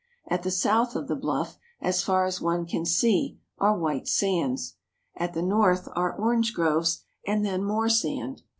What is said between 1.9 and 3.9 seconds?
far as one can see, are